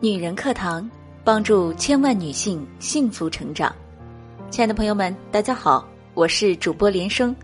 [0.00, 0.88] 女人课堂
[1.24, 3.74] 帮助千万女性幸福成长。
[4.48, 5.84] 亲爱的朋友们，大家好，
[6.14, 7.34] 我是主播连生，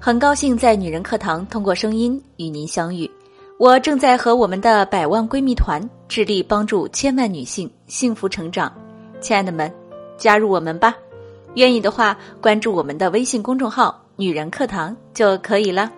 [0.00, 3.08] 很高兴在女人课堂通过声音与您相遇。
[3.58, 8.72] 我正在和我们的百万闺蜜团致力帮助千万女性幸福成长。
[9.20, 9.70] 亲爱的们，
[10.16, 10.96] 加入我们吧！
[11.56, 15.92] 愿意的话，关注我们的微信公众号“女人课堂”就可以了。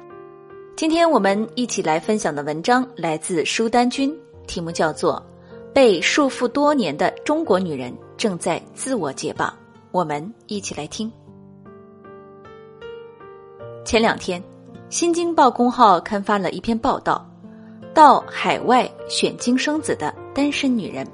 [0.74, 4.12] 今天我们一起来分享的文章来自舒丹君，
[4.48, 5.14] 题目叫做
[5.72, 9.48] 《被束缚多年的中国女人正在自我解绑》。
[9.90, 11.10] 我们一起来听。
[13.84, 14.40] 前两天，
[14.88, 17.28] 《新京报》公号刊发了一篇报道，
[17.94, 21.06] 到海外选精生子的单身女人。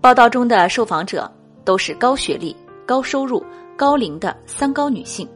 [0.00, 1.30] 报道中的受访者
[1.64, 2.54] 都是高学历、
[2.86, 3.44] 高收入、
[3.76, 5.28] 高龄的“三高”女性，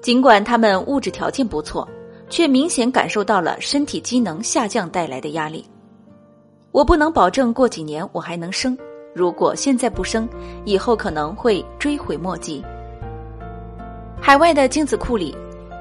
[0.00, 1.88] 尽管她们物质条件不错。
[2.30, 5.64] 却明显感受到了身体机能下降带来的压力。
[6.74, 8.76] 我不能保证过几年我还能生，
[9.14, 10.28] 如果现在不生，
[10.64, 12.60] 以后可能会追悔莫及。
[14.20, 15.32] 海外的精子库里，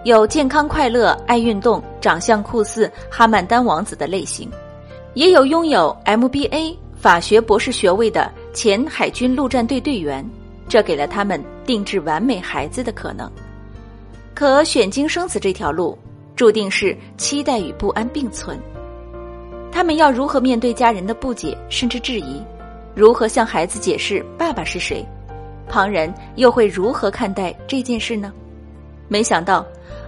[0.04, 4.48] 有健康快乐、爱运动、长相酷似哈曼丹王子的类型，
[5.16, 10.24] 也有拥有 MBA 法学博士学位的前海军陆战队队员，
[10.70, 13.28] 这给了他们定制完美孩子的可能。
[14.36, 15.98] 可选精生子这条路。
[16.36, 18.60] 注定是期待与不安并存。
[19.74, 22.40] 他们要如何面对家人的不解甚至质疑？
[22.94, 25.04] 如何向孩子解释爸爸是谁？
[25.68, 28.32] 旁人又会如何看待这件事呢？
[29.08, 29.66] 没想到，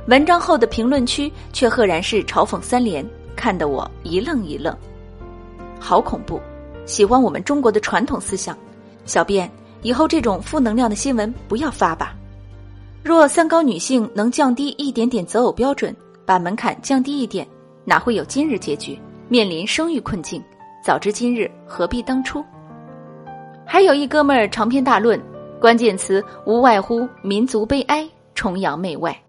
[0.08, 3.04] 文章后的评论区却赫然是嘲讽三连，
[3.36, 4.72] 看得我一愣一愣。
[5.80, 6.40] 好恐怖！
[6.86, 8.56] 喜欢我们中国的传统思想，
[9.06, 9.50] 小编
[9.82, 12.16] 以后这种负能量的新闻不要发吧。
[13.04, 15.96] 若三高女性能降低一点点择偶标准。
[16.28, 17.48] 把门槛降低一点，
[17.84, 19.00] 哪会有今日结局？
[19.28, 20.44] 面临生育困境，
[20.84, 22.46] 早知今日何必当初？
[23.66, 25.20] 还有一哥们儿长篇大论，
[25.60, 29.20] 关键词无外乎民族悲哀、崇洋媚外。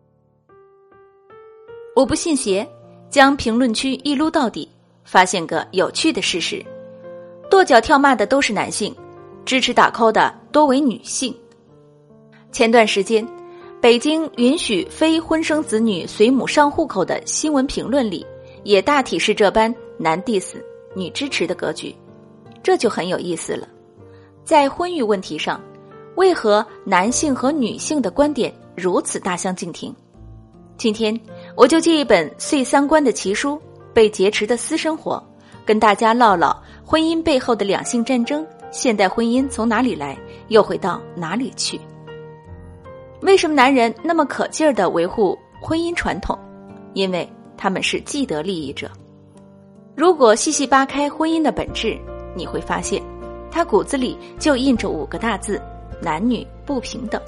[1.95, 2.67] 我不信邪，
[3.09, 4.69] 将评论区一撸到底，
[5.03, 6.63] 发现个有趣的事实：
[7.51, 8.95] 跺脚跳骂的都是男性，
[9.47, 11.35] 支持打 call 的多为女性。
[12.53, 13.27] 前段时间。
[13.79, 18.27] 北京允许非婚生子女随母上户口的新闻评论里，
[18.65, 20.57] 也大体是这般男 diss
[20.95, 21.95] 女支持的格局，
[22.63, 23.69] 这就很有意思了。
[24.45, 25.61] 在婚育问题上，
[26.17, 29.95] 为何男性和女性的观点如此大相径庭？
[30.77, 31.19] 今天
[31.57, 33.53] 我就借一本碎三观的奇书
[33.95, 35.17] 《被劫持的私生活》，
[35.67, 40.17] 跟大家唠唠婚姻背后的两性战争，现代婚姻从哪里来，
[40.49, 41.81] 又会到哪里去？
[43.23, 46.39] 为什么男人那么可劲儿的维护婚姻传统？
[46.93, 48.91] 因为他们是既得利益者。
[49.97, 51.99] 如果细细扒开婚姻的本质，
[52.35, 53.03] 你会发现，
[53.51, 55.59] 它骨子里就印着五个大字：
[56.03, 57.19] 男女不平等。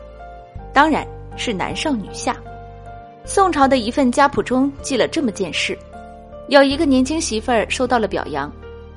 [0.71, 2.37] 当然是男上女下。
[3.25, 5.77] 宋朝的一份家谱中记了这么件事：
[6.49, 8.53] 有一个年轻媳妇儿受到了表扬，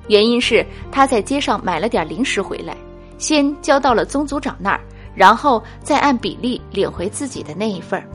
[0.10, 2.76] 原因是她在街上买了点零食回来，
[3.18, 4.82] 先交到了宗族长那儿。
[5.16, 8.06] 然后再按比例领回自己的那一份儿。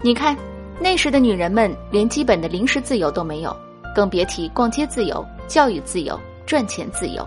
[0.00, 0.36] 你看，
[0.80, 3.56] 那时的女人们连基本的零食自由都没有，
[3.94, 7.26] 更别提逛街自由、教育自由、赚钱自由。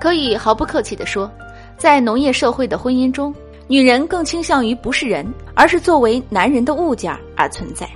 [0.00, 1.30] 可以毫不客气地说，
[1.76, 3.34] 在农业社会的婚姻中，
[3.68, 7.88] 女人更倾向于不是人，而是作为男人的物件而存在。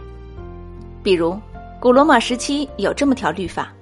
[1.02, 1.38] 比如，
[1.80, 3.72] 古罗马时期有这么条律法：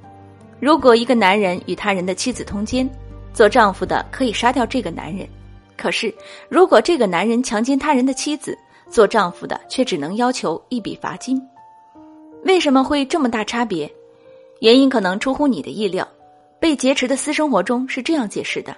[0.59, 2.88] 如果一个男人与他人的妻子通奸，
[3.33, 5.28] 做丈夫的可以杀掉这个男人。
[5.77, 6.15] 可是，
[6.49, 8.56] 如果这个男人强奸他人的妻子，
[8.91, 11.41] 做丈夫的却只能要求一笔罚金。
[12.44, 13.91] 为什么会这么大差别？
[14.60, 16.06] 原因可能出乎你的意料。
[16.60, 18.74] 被劫持的私生活中是这样解释的：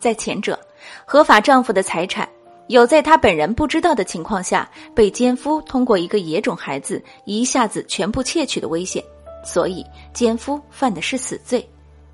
[0.00, 0.58] 在前者，
[1.04, 2.28] 合法丈夫的财产
[2.68, 9.02] 有在他本人不知道的情况下被奸夫通过一个野种孩子一下子全部窃取的危险，
[9.44, 11.60] 所以奸夫犯的是死罪；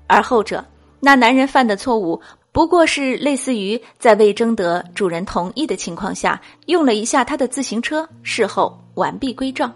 [0.07, 0.63] 而后者，
[0.99, 2.19] 那男人犯的错误。
[2.51, 9.71] 不过是类似于在未征得主人同意的情况下用了一下他的自行车，事后完璧归赵。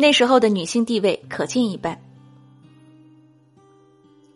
[0.00, 2.00] 那时候的女性地位可见一斑。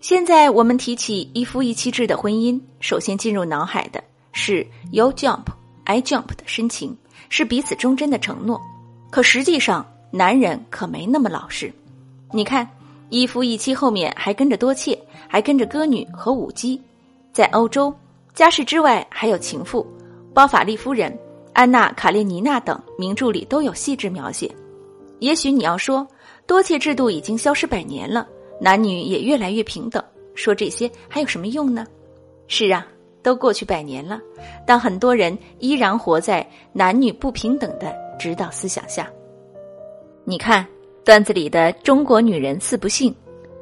[0.00, 5.44] 现在我们提起一夫一妻制的婚姻，首先进入脑海的是 “you jump,
[5.84, 6.96] I jump” 的深情，
[7.28, 8.60] 是彼此忠贞的承诺。
[9.08, 11.72] 可实际上，男人可没那么老实。
[12.32, 12.68] 你看，
[13.08, 14.98] 一夫一妻后面还跟着多妾，
[15.28, 16.82] 还跟着歌女和舞姬。
[17.32, 17.94] 在欧洲，
[18.34, 19.86] 家事之外还有情妇，
[20.34, 21.16] 包法利夫人、
[21.52, 24.52] 安娜·卡列尼娜等名著里都有细致描写。
[25.22, 26.04] 也许你要说，
[26.48, 28.26] 多妾制度已经消失百年了，
[28.60, 30.02] 男女也越来越平等。
[30.34, 31.86] 说这些还有什么用呢？
[32.48, 32.84] 是啊，
[33.22, 34.20] 都过去百年了，
[34.66, 39.08] 但很多人依然活在男女不平等的指导思想下。
[40.24, 40.66] 你看
[41.04, 43.14] 段子里的中国女人四不幸：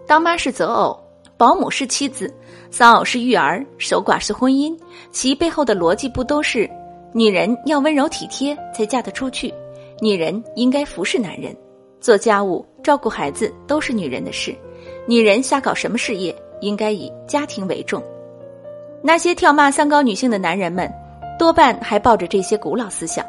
[0.06, 0.98] 当妈是择偶，
[1.36, 2.32] 保姆是妻子，
[2.70, 4.74] 丧偶是育儿，守寡是婚姻。
[5.10, 6.66] 其背后的逻辑不都是：
[7.12, 9.52] 女人要温柔体贴才嫁得出去，
[10.02, 11.54] 女人应该服侍男人，
[12.00, 14.54] 做家务、照顾孩子都是女人的事。
[15.06, 18.02] 女人瞎搞什么事业，应该以家庭为重。
[19.02, 20.90] 那些跳骂三高女性的男人们，
[21.38, 23.24] 多半还抱着这些古老思想。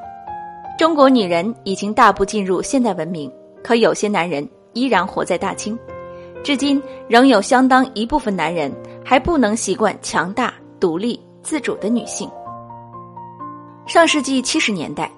[0.78, 3.30] 中国女人已经大步进入现代文明，
[3.62, 5.78] 可有些男人依然活在大清。
[6.42, 8.72] 至今仍有相当一部分男人
[9.04, 12.30] 还不能习惯强大、独立、自主的女性。
[13.86, 15.12] 上世纪七十年代，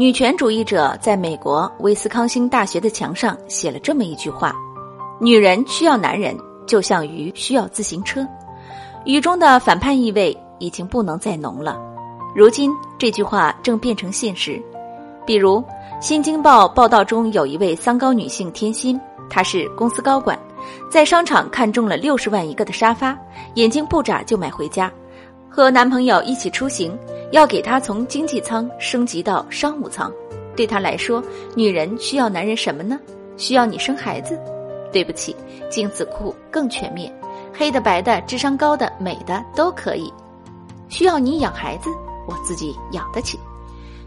[0.00, 4.50] 女权主义者在美国威斯康星大学的墙上写了这么一句话
[5.20, 6.34] ：“女人需要男人，
[6.66, 8.26] 就像鱼需要自行车。”
[9.04, 11.78] 语中的反叛意味已经不能再浓了。
[12.34, 14.58] 如今这句话正变成现实。
[15.26, 15.58] 比如，
[16.00, 18.98] 《新京报》报道中有一位三高女性天心，
[19.28, 20.38] 她是公司高管，
[20.90, 23.14] 在商场看中了六十万一个的沙发，
[23.56, 24.90] 眼睛不眨就买回家，
[25.50, 26.96] 和男朋友一起出行，
[27.32, 30.10] 要给他从经济舱升级到商务舱。
[30.54, 31.22] 对他来说，
[31.56, 32.98] 女人需要男人什么呢？
[33.36, 34.38] 需要你生孩子？
[34.92, 35.34] 对不起，
[35.68, 37.12] 精子库更全面，
[37.52, 40.12] 黑的、白的、智商高的、美的都可以。
[40.88, 41.90] 需要你养孩子，
[42.28, 43.38] 我自己养得起。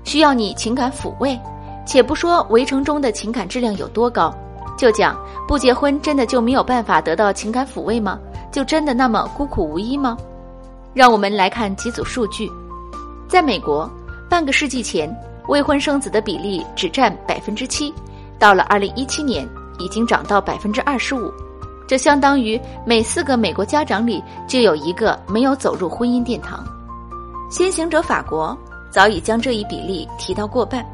[0.05, 1.37] 需要你情感抚慰，
[1.85, 4.33] 且不说围城中的情感质量有多高，
[4.77, 5.17] 就讲
[5.47, 8.17] 不结婚真的就没有办法得到情感抚慰吗？
[8.51, 10.17] 就真的那么孤苦无依吗？
[10.93, 12.51] 让我们来看几组数据，
[13.27, 13.89] 在美国，
[14.29, 15.13] 半个世纪前
[15.47, 17.93] 未婚生子的比例只占百分之七，
[18.37, 19.47] 到了二零一七年
[19.79, 21.33] 已经涨到百分之二十五，
[21.87, 26.63] 这相当于每四个美国家长里就有一个没有走入婚姻殿堂。
[27.49, 28.57] 先行者法国。
[28.93, 30.85] 早已将这一比例提到过半，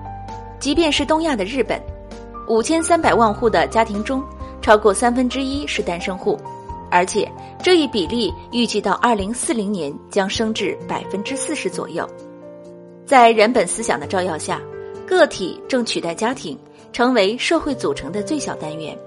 [0.58, 1.78] 即便是东亚的日本，
[2.48, 4.24] 五千三百万户的家庭中，
[4.62, 6.40] 超过三分之一是单身户，
[6.92, 7.30] 而且
[7.62, 12.08] 这一比例预计到二零四零年将升至百分之四十左右。
[13.06, 14.62] 在人本思想的照耀下，
[15.06, 16.58] 个体正取代家庭，
[16.92, 18.98] 成为社会组成的最小单元，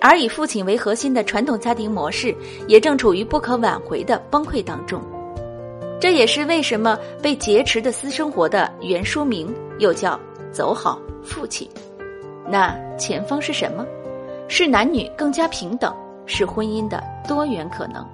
[0.00, 2.34] 而以父亲为核心的传统家庭模式
[2.66, 5.00] 也正处于不可挽回的崩溃当中。
[6.00, 10.18] 这也是为什么被劫持的私生活的原书名又叫
[10.52, 11.68] “走好父亲”。
[12.48, 13.84] 那前方是什么？
[14.48, 15.94] 是男女更加平等，
[16.28, 18.06] 是婚姻的多元可能。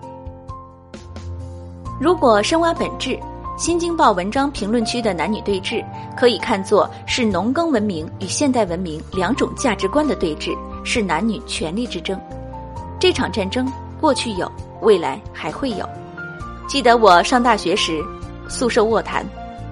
[2.01, 3.11] 如果深挖本质，
[3.57, 5.85] 《新京报》文章评论区的男女对峙，
[6.17, 12.19] 可以看作是农耕文明与现代文明两种价值观的对峙，是男女权力之争。
[12.99, 13.71] 这场战争
[14.01, 14.51] 过去有，
[14.81, 15.89] 未来还会有。
[16.67, 18.03] 记得我上大学时，
[18.49, 19.25] 宿舍卧谈，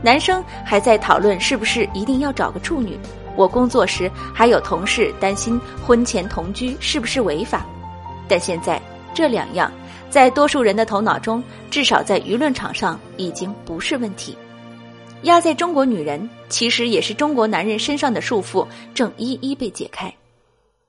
[0.02, 2.98] 男生还在讨论是不是一定要找个处女。
[3.34, 7.66] 我工作时还有同事担心婚前同居是不是违法。
[8.32, 8.80] 但现在
[9.12, 9.70] 这两样，
[10.08, 14.34] 在多数人的头脑中，至少在舆论场上已经不是问题。
[15.24, 20.10] 压在中国女人，其实也是中国男人身上的束缚，正一一被解开。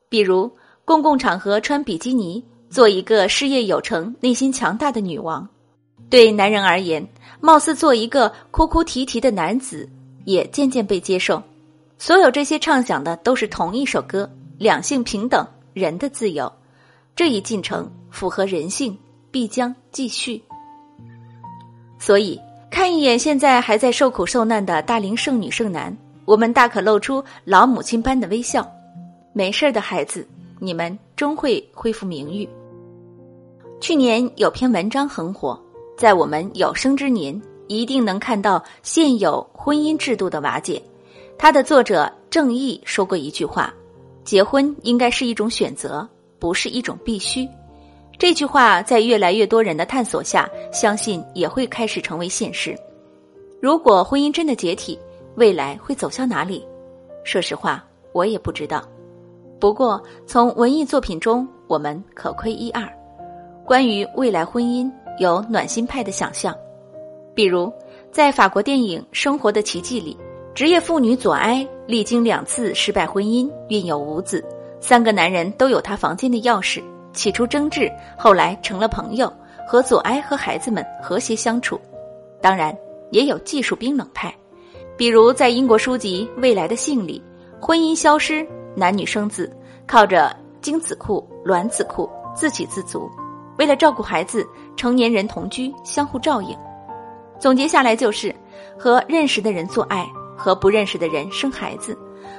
[0.08, 0.50] 比如
[0.86, 5.46] 公共场合穿比基尼，做一个事业有成、内心强大的女王。
[6.10, 7.06] 对男人而言，
[7.42, 9.90] 貌似做一个哭哭啼啼的男子，
[10.24, 11.44] 也渐渐被接受。
[11.98, 16.50] 所有这些畅想的都是同一首歌：两性平等，人的自由。
[17.16, 18.98] 这一进程符合人性，
[19.30, 20.42] 必将继续。
[22.00, 22.40] 所以，
[22.72, 28.68] 看一眼现在还在受苦受难的大龄剩女剩男，我们大可露出老母亲般的微笑。
[29.32, 30.28] 没事的孩子，
[30.60, 32.48] 你们终会恢复名誉。
[33.80, 35.60] 去年有篇文章很火。
[35.96, 40.82] 在我们有生之年，一定能看到现有婚姻制度的瓦解。
[41.38, 43.72] 他的作者郑毅说过一句话
[44.26, 46.08] ：“结婚应该是一种选择，
[46.44, 47.48] 不是一种必须。”
[48.20, 52.78] 这句话在越来越多人的探索下，相信也会开始成为现实。
[53.62, 55.00] 如果婚姻真的解体，
[55.36, 56.68] 未来会走向哪里？
[57.24, 57.82] 说实话，
[58.12, 58.84] 我也不知道。
[59.58, 62.84] 不过从文艺作品中，我们可窥一二，
[63.66, 64.92] 关于未来婚姻。
[65.20, 66.58] 有暖心派的想象，
[67.36, 67.72] 比如
[68.12, 70.18] 在法国电影《生活的奇迹》里，
[70.56, 74.44] 职业妇女左埃历经两次失败婚姻，孕有五子，
[74.84, 76.84] 三个男人都有她房间的钥匙。
[77.14, 79.32] 起初争执，后来成了朋友，
[79.66, 81.80] 和左埃和孩子们和谐相处。
[82.42, 82.76] 当然，
[83.10, 84.36] 也有技术冰冷派，
[84.98, 87.24] 比如在英国书籍《未来的性》里，
[87.62, 89.50] 婚姻消失，男女生子，
[89.88, 93.10] 靠着精子库、卵子库自给自足。
[93.58, 96.58] 为了照顾孩子，成年人同居，相互照应。
[97.40, 98.36] 总结下来就是：
[98.78, 101.98] 和认识的人做爱，和不认识的人生孩子，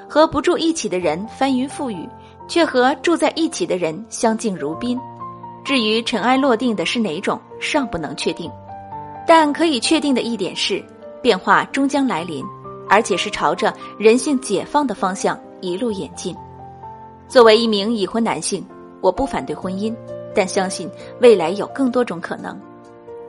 [0.08, 2.08] 和不住一起的人翻云覆雨，
[2.48, 4.98] 却和住在一起的人相敬如宾。
[5.64, 8.50] 至于尘埃落定的是哪种，尚不能确定。
[9.26, 10.84] 但可以确定的一点是，
[11.22, 12.44] 变化终将来临，
[12.88, 16.36] 而且是朝着人性解放的方向一路演进。
[17.26, 18.62] 作为一名已婚男性，
[19.00, 19.94] 我不反对婚姻，
[20.34, 20.90] 但相信
[21.22, 22.60] 未来有更多种可能。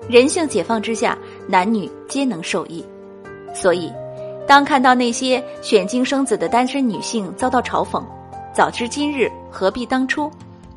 [0.10, 1.18] 人性解放之下，
[1.48, 2.86] 男女皆能受益。
[3.54, 3.90] 所以，
[4.46, 8.04] 当看到那些选精生子的单身女性遭到嘲讽，
[8.56, 10.32] 早知今日何必当初，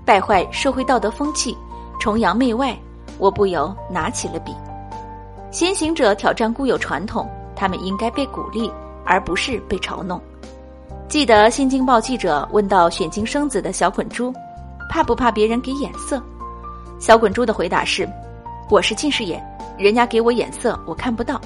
[0.04, 1.56] 败坏社会道德风气，
[2.00, 2.76] 崇洋媚外，
[3.18, 4.52] 我不由拿起了笔。
[5.52, 8.68] 先行者挑战固有传统，他们应该被鼓励，
[9.04, 10.20] 而不是被嘲弄。
[11.06, 14.34] 记得《新京报》记者问到选精生子的小滚珠，
[14.90, 16.20] 怕不怕别人给眼色？
[16.98, 18.08] 小滚珠的回答是
[18.68, 19.40] ：“我是近视眼，
[19.78, 21.40] 人家给我眼色我看不到。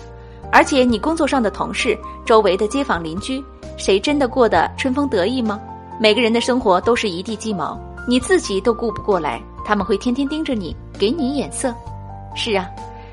[0.51, 3.45] 而且你工作上的同事、周围的街坊邻居，
[3.77, 5.61] 谁真的过得春风得意吗？
[6.03, 7.79] 每个人的生活都是一地鸡毛，
[8.09, 11.73] 你自己都顾不过来，他们会天天盯着你，给你眼色？
[12.35, 12.69] 是啊。”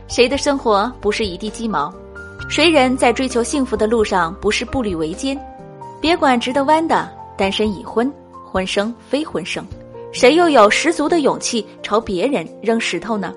[0.10, 1.93] 谁的生活不是一地鸡毛？
[2.50, 5.39] 谁人在追求幸福的路上不是步履维艰？
[6.01, 8.12] 别管值得弯的，单身已婚，
[8.43, 9.63] 婚生非婚生，
[10.12, 13.31] 谁又有十足的勇气朝别人扔石头呢？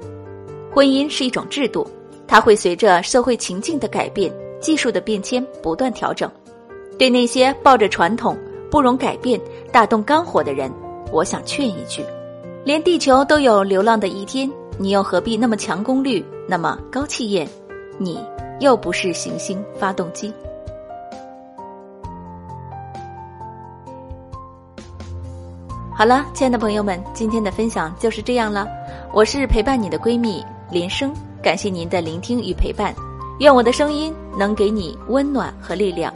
[0.72, 1.86] 婚姻是一种制度，
[2.26, 4.32] 它会随着社会情境的改变、
[4.62, 6.30] 技术的变迁不断调整。
[6.98, 8.34] 对那些抱着传统
[8.72, 9.38] 不容改变、
[9.70, 10.72] 大动肝火的人，
[11.12, 12.02] 我想劝一句：
[12.64, 14.50] 连地球都有流浪的一天。
[14.78, 17.46] 你又何必那么强功率，那么高气焰？
[17.98, 18.18] 你
[18.60, 20.32] 又不是行星发动机。
[25.94, 28.66] 好了，亲爱的朋友们，今天的分享就是这样了。
[29.12, 31.12] 我是陪伴你的闺蜜连生，
[31.42, 32.94] 感谢您的聆听与陪伴。
[33.38, 36.10] 愿我的声音能给你温暖和力量。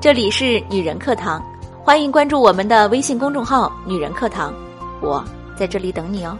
[0.00, 1.44] 这里是女人课堂，
[1.84, 4.54] 欢迎关注我们的微信公众号“女人课堂”，
[5.02, 5.22] 我
[5.56, 6.38] 在这里等你哦。